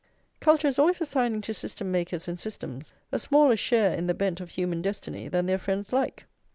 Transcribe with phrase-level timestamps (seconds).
[0.39, 4.41] Culture is always assigning to system makers and systems a smaller share in the bent
[4.41, 6.25] of human destiny than their friends like.